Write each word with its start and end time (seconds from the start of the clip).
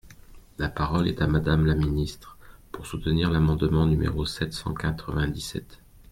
La 0.57 0.67
parole 0.69 1.07
est 1.07 1.21
à 1.21 1.27
Madame 1.27 1.67
la 1.67 1.75
ministre, 1.75 2.35
pour 2.71 2.87
soutenir 2.87 3.29
l’amendement 3.29 3.85
numéro 3.85 4.25
sept 4.25 4.51
cent 4.51 4.73
quatre-vingt-dix-sept. 4.73 5.77